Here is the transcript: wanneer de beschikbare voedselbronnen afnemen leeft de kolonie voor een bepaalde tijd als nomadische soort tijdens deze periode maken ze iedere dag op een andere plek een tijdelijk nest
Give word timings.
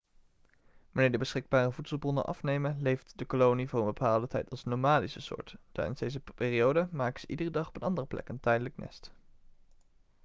wanneer 0.91 1.11
de 1.11 1.17
beschikbare 1.17 1.71
voedselbronnen 1.71 2.25
afnemen 2.25 2.81
leeft 2.81 3.13
de 3.15 3.25
kolonie 3.25 3.69
voor 3.69 3.79
een 3.79 3.85
bepaalde 3.85 4.27
tijd 4.27 4.49
als 4.49 4.63
nomadische 4.63 5.21
soort 5.21 5.55
tijdens 5.71 5.99
deze 5.99 6.19
periode 6.35 6.87
maken 6.91 7.19
ze 7.19 7.27
iedere 7.27 7.49
dag 7.51 7.67
op 7.67 7.75
een 7.75 7.81
andere 7.81 8.07
plek 8.07 8.29
een 8.29 8.39
tijdelijk 8.39 8.77
nest 8.77 9.11